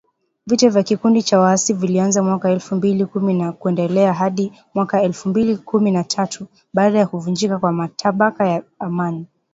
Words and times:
Vita 0.47 0.69
vya 0.69 0.83
kikundi 0.83 1.23
cha 1.23 1.39
waasi 1.39 1.73
vilianza 1.73 2.23
mwaka 2.23 2.49
elfu 2.51 2.75
mbili 2.75 3.05
kumi 3.05 3.33
na 3.33 3.51
kuendelea 3.51 4.13
hadi 4.13 4.53
mwaka 4.73 5.01
elfu 5.01 5.29
mbili 5.29 5.57
kumi 5.57 5.91
na 5.91 6.03
tatu, 6.03 6.47
baada 6.73 6.99
ya 6.99 7.07
kuvunjika 7.07 7.59
kwa 7.59 7.71
mkataba 7.71 8.35
wa 8.39 8.63
amani 8.79 9.25